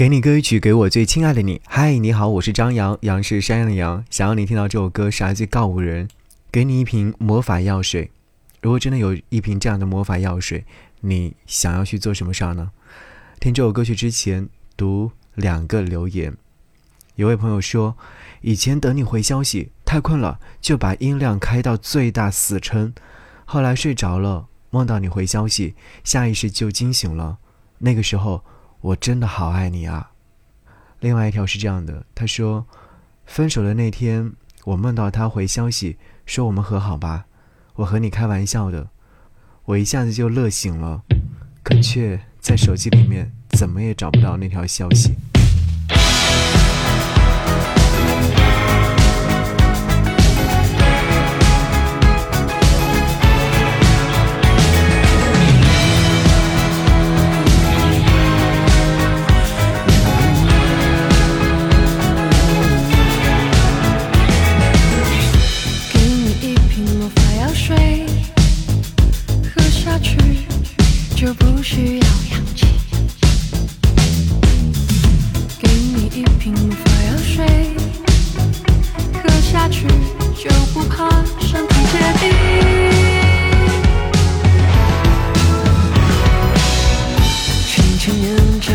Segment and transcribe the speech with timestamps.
[0.00, 1.60] 给你歌曲，给我最亲爱的你。
[1.66, 4.02] 嗨，你好，我是张扬，杨是山羊的羊。
[4.08, 6.08] 想要你听到这首歌是来自告五人。
[6.50, 8.10] 给你一瓶魔法药水，
[8.62, 10.64] 如果真的有一瓶这样的魔法药水，
[11.00, 12.70] 你想要去做什么事儿呢？
[13.40, 16.34] 听这首歌曲之前，读两个留言。
[17.16, 17.94] 有位朋友说，
[18.40, 22.94] 以前等你回消息太困了，就把音量开到最大死撑，
[23.44, 27.36] 后来睡着了，梦到你回消息，下意识就惊醒了。
[27.80, 28.42] 那个时候。
[28.82, 30.12] 我真的好爱你啊！
[31.00, 32.66] 另外一条是这样的，他说，
[33.26, 34.32] 分手的那天，
[34.64, 37.26] 我梦到他回消息说我们和好吧，
[37.74, 38.88] 我和你开玩笑的，
[39.66, 41.02] 我一下子就乐醒了，
[41.62, 45.14] 可却在手机里面怎么也找不到那条消息。
[76.20, 77.46] 一瓶魔法药水
[79.22, 79.86] 喝下去
[80.36, 82.30] 就不怕身体结冰。
[87.66, 88.72] 轻轻念着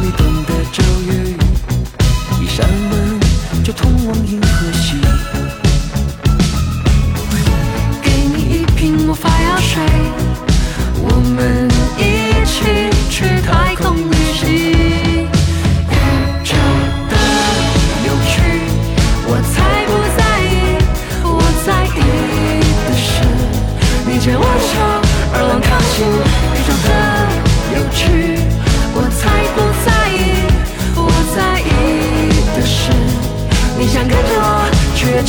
[0.00, 1.36] 你懂的咒语
[2.40, 3.20] 一扇门
[3.62, 4.96] 就通往银河系。
[8.00, 10.09] 给你一瓶魔法药水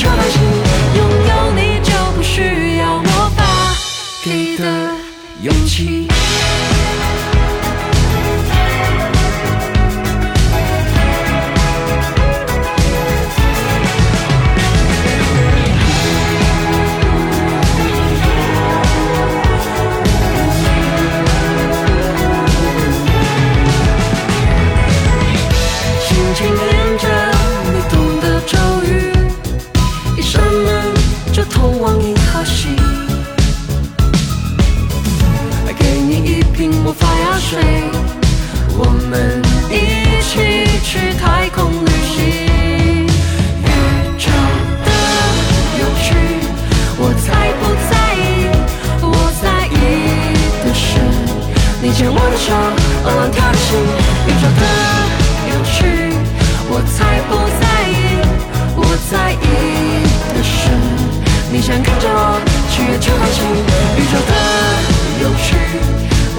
[0.02, 0.42] 超开心，
[0.96, 3.46] 拥有你就不需要魔法
[4.24, 4.96] 给的
[5.44, 6.08] 勇气。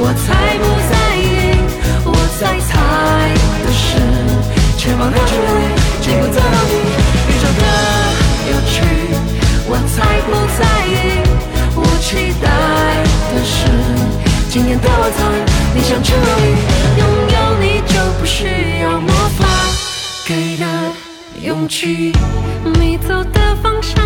[0.04, 1.22] 我才不在意，
[2.04, 2.70] 我在猜
[3.62, 3.86] 的是
[4.76, 5.32] 前方的未知。
[6.02, 6.74] 见不到你，
[7.28, 7.62] 宇宙的
[8.50, 8.74] 有趣。
[9.70, 9.94] 我才
[10.26, 10.60] 不在
[10.90, 11.22] 意，
[11.76, 12.50] 我期待
[13.30, 13.54] 的是
[14.50, 15.20] 今天的晚餐。
[15.72, 16.46] 你想去哪里？
[16.98, 19.08] 拥有你就不需要魔
[19.38, 19.46] 法
[20.26, 20.66] 给的
[21.40, 22.12] 勇气。
[22.74, 24.02] 你走的方向。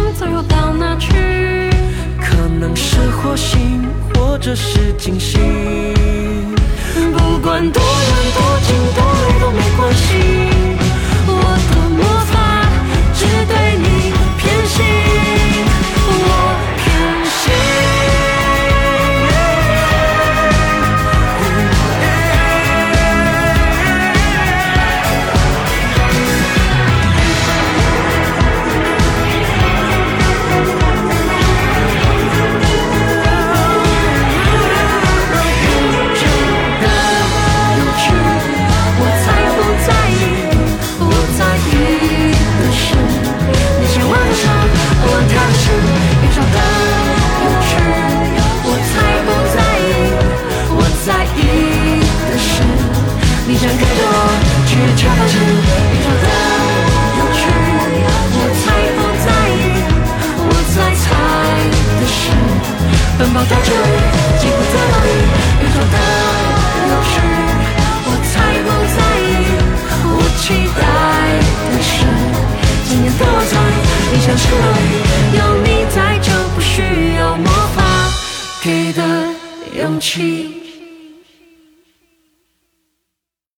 [75.39, 77.83] 有你在就不需要魔法
[78.63, 79.03] 给的
[79.79, 80.56] 勇气。